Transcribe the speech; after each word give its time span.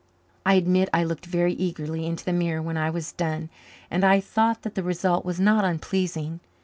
I 0.47 0.55
admit 0.55 0.89
I 0.91 1.03
looked 1.03 1.27
very 1.27 1.53
eagerly 1.53 2.07
into 2.07 2.25
the 2.25 2.33
mirror 2.33 2.59
when 2.59 2.75
I 2.75 2.89
was 2.89 3.11
done, 3.11 3.51
and 3.91 4.03
I 4.03 4.19
thought 4.19 4.63
that 4.63 4.73
the 4.73 4.81
result 4.81 5.23
was 5.23 5.39
not 5.39 5.63
unpleasing. 5.63 6.39